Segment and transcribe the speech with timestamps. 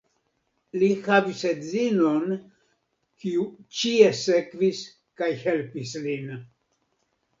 [0.83, 2.33] Li havis edzinon,
[3.25, 3.45] kiu
[3.83, 4.83] ĉie sekvis
[5.23, 6.35] kaj helpis lin.